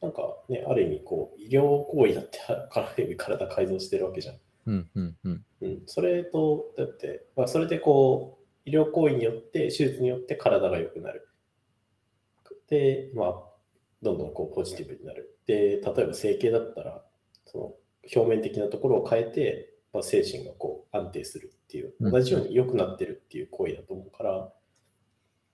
[0.00, 4.36] なんかね、ある意味こう、医療行為だって、ある意味体改造してるわけじゃん。
[4.66, 5.44] うんうんうん。
[5.60, 11.28] うん、それと、だって、まあ、それでこう、医療行為によって、手術によって体が良くなる。
[12.68, 13.42] で、まあ、
[14.02, 15.38] どんどんこうポジティブになる。
[15.46, 17.04] で、例えば整形だったら、
[17.46, 17.64] その
[18.14, 24.52] 表面的なところを変えて、まあ、精神がこう安定するっていう、うん同じように良くなってるっていう行為だと思うから、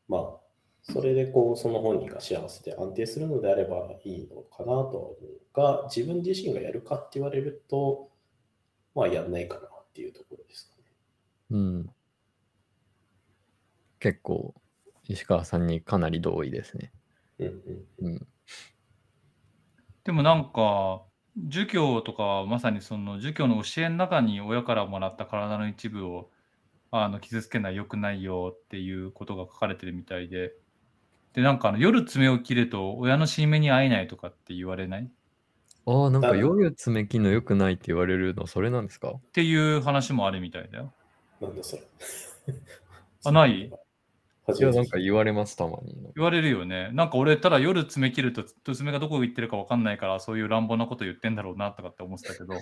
[0.08, 0.36] まあ、
[0.82, 8.10] それでこう、その本人が幸せで安定するのであればいいのかなとは思うが、自分自身がやるかって言われると、
[8.94, 10.84] まあ、やんないかなっていうところですかね。
[11.50, 11.90] うん。
[14.00, 14.54] 結構、
[15.08, 16.92] 石川さんにかなり同意ですね。
[17.38, 17.46] うん
[18.00, 18.26] うんうん。
[20.04, 21.02] でもなんか、
[21.36, 26.30] 儒教とかはまさにその儒教の教えの中に親からもらった体の一部を
[26.90, 30.52] あの傷つけない良くないよっていうことが書かれてるみたいで、
[31.34, 35.02] で、なんかあの夜爪を切ると親の死に目に会えないとかって言われない？
[35.04, 35.06] っ
[35.86, 39.14] ああ、なんかだ夜爪切るの良くないって言われるの、それなんですか？
[39.32, 40.92] ていう話もあるみたいだよ。
[41.40, 41.82] なんだそれ。
[43.24, 43.60] あない？
[43.60, 43.76] いや、
[44.46, 45.94] 初めて聞いなんか言われます、たまに。
[46.16, 46.90] 言われるよね。
[46.92, 52.54] なんか俺、ただ夜爪切ると爪がどこ行ってるか分かんないから、そういう乱暴なこと言ってんだろうなとかって思ってたけど、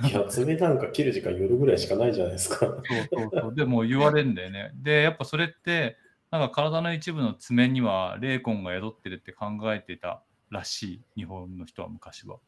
[0.00, 2.66] た いや、爪なんか切る時間夜ぐらいしかないじゃないですか。
[2.66, 2.78] そう
[3.10, 3.54] そうそう。
[3.54, 4.70] でも言われるんだよね。
[4.74, 5.96] で、やっぱそれって、
[6.34, 10.20] なんか体の一部の爪には霊魂が宿ってるって考えてた
[10.50, 12.38] らしい、日本の人は昔は。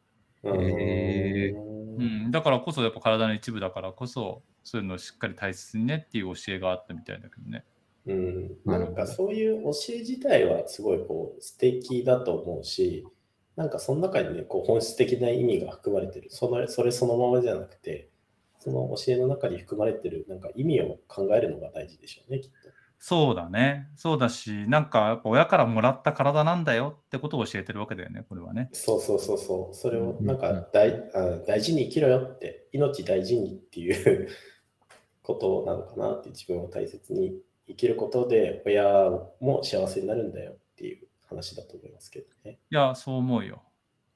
[0.43, 7.63] うん、だからこそ、やっぱ体の一部だからこそ、そういうのをしっかり大切にねっていう教えがあったみたいだけどね。
[8.07, 13.07] うん、なんかそういう教え自体はすごいこう素敵だと思うし、
[13.55, 16.27] なんかその中にね、こう本質的な意味が含まれてる。
[16.29, 18.09] そのそれそのままじゃなくて、
[18.59, 22.67] その教えの中に含まれてるなんか意味を考えるのが大事でしょうね、きっと。
[22.99, 23.89] そうだね。
[23.95, 28.69] そうだし、なんかやっぱ親からもらった体なんだよってことを教えてるわけだよね、これはね。
[28.73, 29.75] そうそうそうそう。
[29.75, 34.27] それをうんなんか大,、あ大事に生きろよって、命大事にっていう
[35.21, 42.59] ことなのかなって、自分を大切に生きることで親も幸せになるんだよっていう話だと思いますけどね。
[42.71, 43.61] いや、そう思うよ。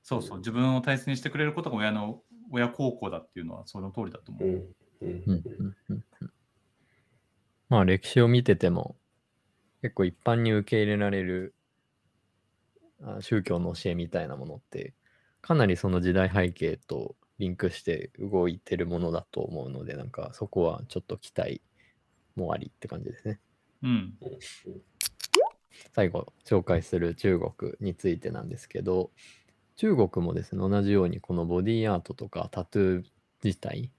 [0.02, 0.38] そうそう。
[0.40, 4.48] 自分を大切にしてくれることが親の親孝行だっていうのはその通りだと思う。
[4.48, 5.44] うんうん
[5.90, 6.06] うん
[7.72, 8.98] まあ歴史を見てても
[9.82, 11.56] 結構一般に受け入れられる
[13.02, 14.94] あ宗教の教えみたいなものって
[15.42, 21.62] かなりその時代背景とリンクして動いてるものだと思うのでなんかそこはちょっと期待
[22.36, 23.40] もありって感じですね。
[23.82, 24.14] うん。
[25.96, 29.12] 最後紹介する中国についてなんですけど
[29.78, 33.04] 中国もですね同じようにこのボディーアートとかタトゥー
[33.42, 33.94] 自体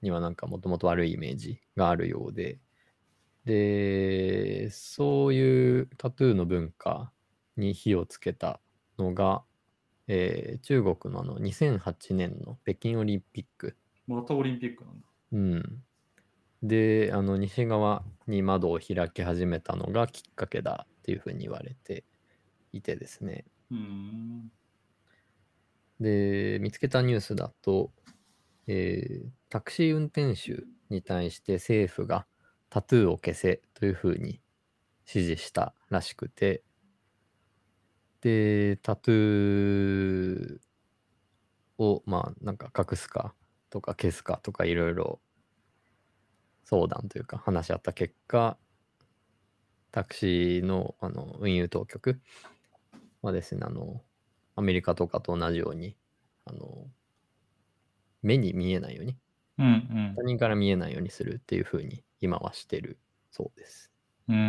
[0.00, 2.56] にはなんかもともと悪いイメージがあるようで
[3.44, 7.12] でそういうタトゥーの文化
[7.56, 8.60] に火をつけた
[8.98, 9.44] のが、
[10.08, 13.76] えー中国のあの2008年の北京オリンピック
[14.06, 15.06] またオリンピックなんだ。
[15.32, 15.84] うん。
[16.62, 22.04] で、あの、西側に窓を開き始めたのがきっかけだっていうふうに言われて
[22.72, 23.46] いてですね。
[23.70, 24.52] うーん。
[26.00, 27.92] で、見つけたニュースだと、
[28.66, 32.28] えータクシー運転手に対して政府が
[32.70, 34.40] タトゥーを消せというふうに
[35.06, 36.62] 指示したらしくて、
[38.20, 40.58] で、タトゥー
[41.78, 43.34] を、まあ、なんか隠すか
[43.70, 45.20] とか消すかとかいろいろ
[46.64, 48.56] 相談というか話し合った結果、
[49.90, 52.20] タクシーのあの運輸当局
[53.22, 54.02] はですね、あの、
[54.54, 55.96] アメリカとかと同じように、
[56.44, 56.86] あの、
[58.22, 59.16] 目に見えないように、
[59.64, 62.98] うん他人から見えないようにするっていうふうに今はしてる
[63.30, 63.90] そうです。
[64.28, 64.36] うん。
[64.36, 64.42] うー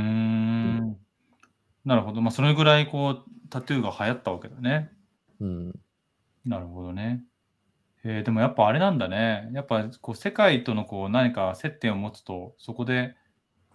[0.84, 0.97] ん。
[1.86, 2.21] なるほど。
[2.21, 4.91] まあ、それぐらいこう、タトゥーが流行ったわけだね。
[5.39, 5.74] うん。
[6.45, 7.24] なるほどね。
[8.04, 9.50] えーでもやっぱあれなんだね。
[9.54, 13.15] やっぱこう世界とのこう何か接点を持つと、そこで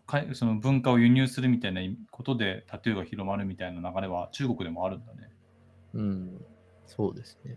[0.06, 5.30] かいその文化を輸入するみたいなことでタトゥーが広まるみたいな流れは中国でもあるんだね。
[5.94, 6.38] うん。
[6.86, 7.56] そうですね。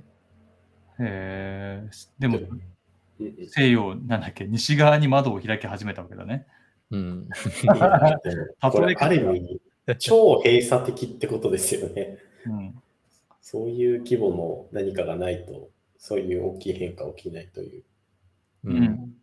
[1.00, 1.90] へえ。
[2.20, 2.40] でも
[3.20, 6.48] 西洋なんだっけ、西側に窓を開き始めたわけだね。
[6.92, 7.28] うん。
[8.62, 9.62] これ、ある意味、
[10.00, 12.18] 超閉鎖的ってことですよね。
[12.46, 12.76] うん。
[13.42, 17.84] そういう規模の何かがないと、そういう大きい変化起きないという。
[18.66, 19.14] ううんん。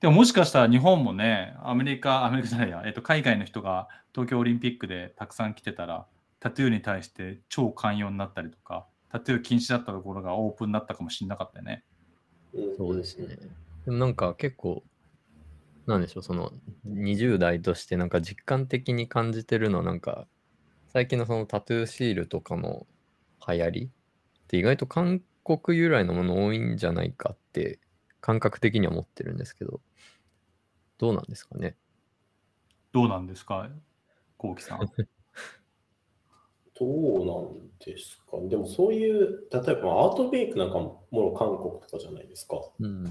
[0.00, 6.06] でももしかしたら日本もね、アメリカ、アメリカじゃないや、えっと、海外の人が東京オリンピックでたくさん来てたら、
[6.40, 11.84] タトゥーに対して超寛容になったりとか、タトゥー禁止だったところがオープンになったかもしれなかったよね。
[12.54, 13.38] うんそうですね。
[13.84, 14.82] でもなんか結構、
[15.86, 16.52] なんでしょう、その
[16.84, 20.26] 20代としてなんか実感的に感じてるのはなんか、
[20.92, 22.86] 最近のそのタトゥーシールとかの
[23.46, 23.90] 流行りっ
[24.48, 27.78] て意外と韓国由来のもの多いんじゃないかって
[28.20, 29.80] 感覚的には思ってるんですけど、
[30.98, 31.76] どうなんですかね？
[32.92, 33.68] どうなんですか、
[34.36, 34.80] こうきさん。
[36.78, 38.38] どうなんですか？
[38.48, 42.60] でもそういう、例えばアートメイクなんかももろ韓国とかじゃないですか。
[42.78, 43.04] うん。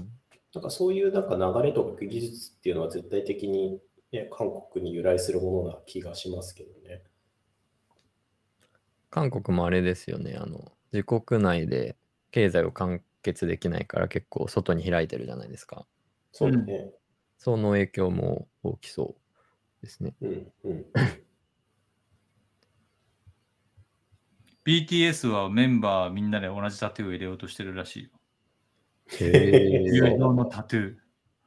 [0.54, 3.80] なんかそういうなんか流れとか技術っていうのは絶対的に、
[4.12, 7.02] ね、韓国に由来するものな気がしますけどね。
[9.10, 10.36] 韓国もあれですよね。
[10.40, 11.96] あの、自国内で
[12.30, 15.86] 経済を完結できないから結構外に開いてるじゃないですか。
[16.32, 16.90] そうだね。
[17.38, 19.16] その影響も大きそ
[19.80, 20.14] うですね。
[20.20, 20.86] うん、うん。
[24.68, 28.10] BTS はメンバーみんなで同じタトゥーを入れようとしてるらしいよ。
[29.18, 30.94] へ友ー情のタトゥー。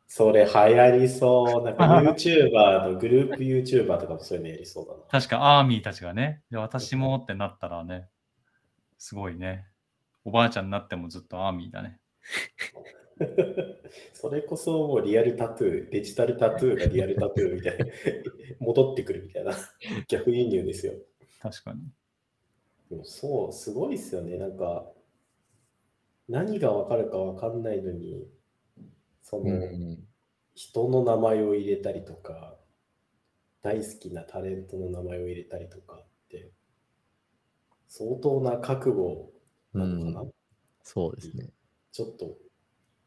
[0.07, 1.63] それ流行りそう。
[1.63, 4.99] なんか YouTuber のグループ YouTuber とかもそういうのやりそうだな。
[5.07, 8.07] 確かアーミーたちがね、で私もってなったらね、
[8.97, 9.67] すごいね。
[10.25, 11.99] おばあちゃんになってもずっとアーミーだね。
[14.13, 17.85] それこそもうリアルタトゥー、デジタルタトゥーがリアルタトゥーみたいな、
[18.59, 19.53] 戻ってくるみたいな
[20.07, 20.93] 逆輸入ですよ。
[21.39, 21.81] 確かに。
[22.91, 24.37] でもそう、すごいですよね。
[24.37, 24.91] なんか、
[26.27, 28.27] 何がわかるかわかんないのに、
[29.23, 30.03] その、うん
[30.53, 32.57] 人の名前を入れたりとか、
[33.61, 36.51] 大好きなタレントの名前を入れたりとかって、
[37.87, 39.31] 相当な覚悟
[39.73, 40.31] なのかな、うん
[40.83, 41.47] そうですね。
[41.93, 42.37] ちょっと、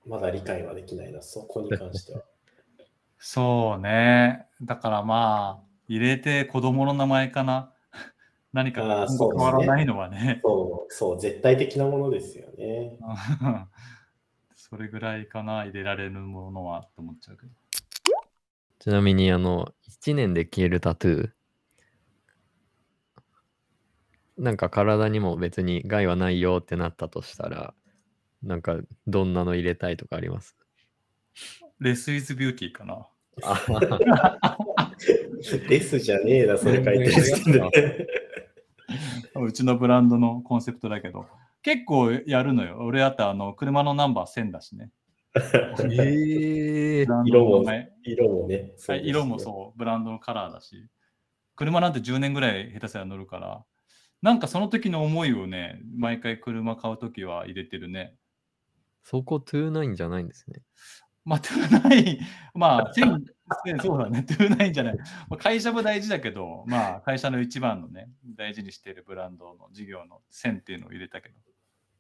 [0.07, 2.25] まだ理解はできないな、そこに関しては。
[3.19, 4.47] そうね。
[4.63, 7.74] だからまあ、入れて子供の名前かな。
[8.55, 10.41] 何か変わらないのはね。
[10.45, 12.97] そう、そう、絶対的なものですよね。
[14.55, 17.53] それぐらいかな、入れられるものはと思っちゃうけど。
[18.79, 21.31] ちなみに、あの、1年で消えるタトゥー。
[24.39, 27.75] なんか体にも別に害はないよってなったとしたら、
[28.45, 28.79] なんか
[29.09, 30.57] どんなの入れたいとかあります？
[31.81, 33.09] レスイズビューティーかな。
[33.43, 34.97] あ
[35.69, 38.24] です じゃねえな、それ書いてる時点で。
[39.37, 41.27] うちのブランドのコンセプトだけど、
[41.63, 42.79] 結構やるのよ。
[42.81, 44.91] 俺あとあの車のナンバー1000だしね。
[45.91, 48.73] ええブランドの名前色もね。
[48.87, 50.89] はい、色もそう、ブランドのカラーだし、
[51.57, 53.65] 車なんて10年ぐらい下手すら乗るから、
[54.23, 58.15] なんかその時の思いをね、毎回車買う時は入れてるね。
[59.03, 60.63] そこ29じゃないんですね。
[61.25, 62.19] まあ、トゥーナイン、
[62.55, 63.25] まあ、 1000
[63.83, 64.97] そうだね、トゥーナインじゃない。
[64.97, 71.35] まあ会社も大事だけど、まあ、会社の一番のね、大事にしているブランドの事業の1000っていうのを入れたけど。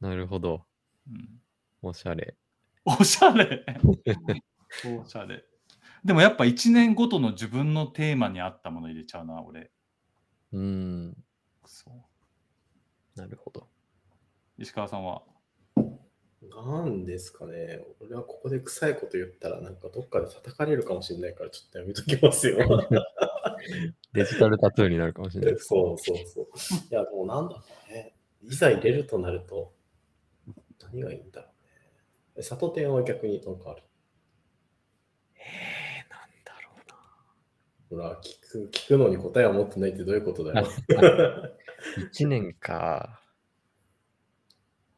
[0.09, 0.64] なるほど。
[1.11, 1.41] うん、
[1.83, 2.37] おしゃれ。
[2.85, 3.64] おしゃれ
[4.99, 5.45] おしゃれ。
[6.05, 9.70] でもやっぱ1年ごとの自分のテーマに合ったもの入れちゃうな、俺。
[10.53, 10.61] うー
[11.09, 11.25] ん。
[11.64, 13.68] そうなるほど。
[14.59, 15.22] 石川さんは？
[16.51, 17.80] なんですかね。
[18.01, 22.59] 俺はここで臭いこと言ったら、なんかどっかで叩かれるかもしれないから、ちょっとやめときますよ。
[24.12, 25.66] デジタルタトゥーになるかもしれないです。
[25.66, 26.47] そうそうそう。
[26.90, 28.14] いや、もうなんだろうね。
[28.42, 29.72] いざ入れるとなると、
[30.82, 31.55] 何がいいんだろうね。
[32.36, 33.82] え里店は逆になんかある。
[35.36, 36.72] えー、なんだろ
[37.90, 38.07] うな。
[38.09, 40.66] ほら、聞く聞くのに答えは持ってないってどういうことだよ。
[42.12, 43.20] 1年か。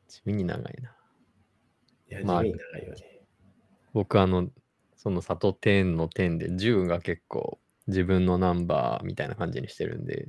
[0.08, 0.95] 地味に長いな。
[2.10, 3.20] いや、地まあ味に長いよね。
[3.92, 4.48] 僕あの、
[4.96, 10.28] その里店の店で10が結構自分のナンバーみたいな感じにしてるんで、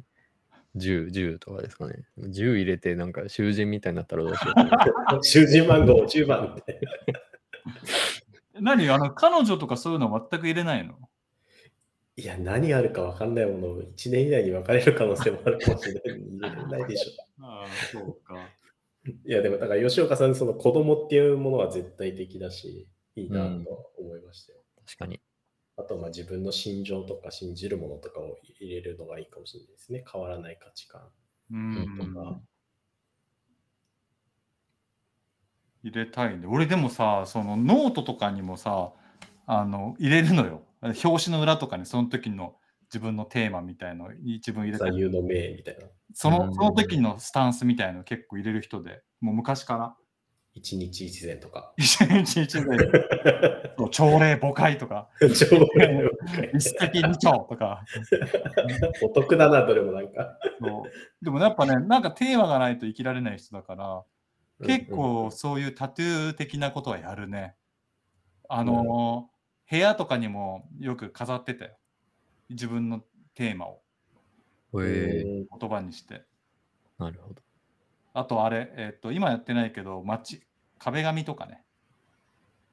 [0.75, 2.05] 10、10とかですかね。
[2.19, 4.53] 10入れてなんか囚人みたいになったらどうしよ
[5.15, 5.19] う。
[5.23, 6.80] 囚人番号10番って。
[8.59, 8.89] 何？
[8.89, 10.97] あの、彼女とかそういうの全く入れないの？
[12.15, 16.03] いや、何あるか分かんないものを1年以内に別れる可能性もあるかもしれない。
[16.09, 17.43] 入れれないでしょ。
[17.45, 18.49] ああ、そうか。
[19.26, 24.60] いや、でもだから吉岡さん、その子供っていうものは絶対的だし、いいなとは思いましたよ。
[24.86, 25.22] 確かに。
[25.78, 30.03] あと、まあ自分の心情とか信じるものとかを入れるのがいいかもしれないですね。
[30.12, 31.01] 変わらない価値観
[31.51, 32.41] うんとか。
[35.84, 36.47] 入れたいね。
[36.47, 38.91] 俺でもさ、そのノートとかにもさ、
[39.45, 40.64] あの入れるのよ。
[40.82, 42.57] 表紙の裏とかにその時の
[42.93, 45.88] 自分のテーマみたいの一文入れたり、座右の銘みたいな。
[46.13, 49.95] そのうんその時のスタンスみたいの結構入れる人で、もう昔から。
[50.53, 51.73] 一日一善とか。
[51.77, 52.77] 一日一で
[53.77, 57.83] そう朝礼母会とか、超一石二鳥とか。
[59.03, 60.39] お得だな、どれもなんか。
[60.59, 60.83] そ
[61.21, 64.03] うでもやっぱね、なんかテーマがないと生きられない人だから、
[64.65, 67.55] 結構そういうタトゥー的なことはやるね。
[68.49, 69.29] あの、
[69.69, 71.77] 部屋とかにもよく飾ってたよ。
[72.50, 73.82] 自分のテーマを
[74.82, 76.24] え言葉にして。
[76.98, 77.41] なるほど。
[78.14, 80.41] あとあれ、えっと、今やってないけど、街、
[80.80, 81.64] 壁紙とかね。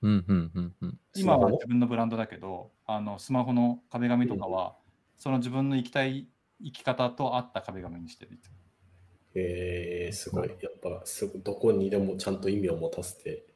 [0.02, 0.98] うんうんうんうん。
[1.14, 4.76] 今は自分のブランドだけど、あのスマホの壁紙とかは、
[5.16, 6.28] その自分の生きたい
[6.62, 8.38] 生き方と合った壁紙にしてる。
[9.34, 10.48] えー、すごい。
[10.48, 13.46] やっぱすごい、どこにでもちゃんと意味を持たせて、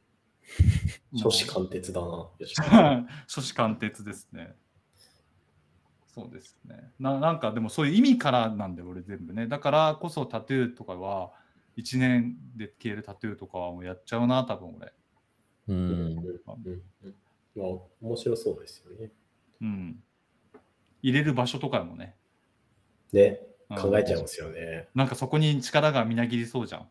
[1.22, 2.30] 初子貫徹だな。
[3.26, 4.56] 初子 貫徹ですね。
[6.18, 7.20] そうですねな。
[7.20, 9.46] なんかでもそういう意味からなんで俺全部ね。
[9.46, 11.30] だからこそタトゥーとかは
[11.76, 14.92] 1年で消えるタトゥーとかはもうやっちゃうな、多分俺。
[15.68, 16.16] ううん
[17.54, 17.66] まあ、
[18.00, 19.10] 面白そうですよね。
[19.60, 20.02] うん。
[21.02, 22.16] 入れる場所とかもね。
[23.12, 23.40] ね、
[23.70, 24.88] うん考えちゃいますよね。
[24.94, 26.88] なんかそこに力がみなぎりそうじゃん。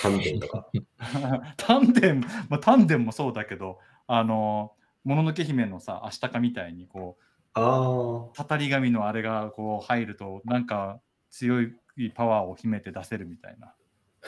[0.00, 0.66] 丹田とか。
[1.56, 2.14] 丹田、
[2.48, 4.72] まあ、丹田もそうだけど、あの、
[5.04, 7.24] もののけ姫のさ、アシタカみたいにこう、
[7.54, 11.00] あたたり神のあれがこう入ると、なんか
[11.30, 11.72] 強い
[12.14, 13.74] パワーを秘めて出せるみたいな、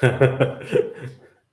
[0.03, 0.61] あ。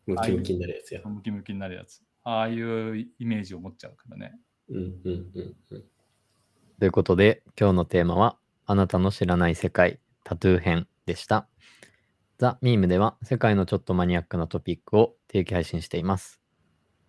[0.06, 1.02] ムキムキになるやつや。
[1.06, 2.04] ムキムキになるやつ。
[2.24, 4.40] ああいうイメージを持っちゃうからね。
[4.70, 5.84] うんうんうんうん。
[6.80, 11.48] ということで、今日のテーマは、あなたの知らない世界、タトゥー編でした。
[12.38, 16.42] ザ・ミームでは、世界のちょっとマニアックなトピックを定期配信しています。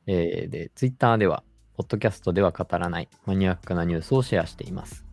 [0.06, 1.44] えーで、ツイッターでは、
[1.82, 5.04] ポッドキャストでは語らないマニアックなニュースをシェアしています。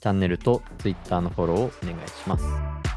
[0.00, 2.95] チャンネルとツイッターのフォローをお願いします。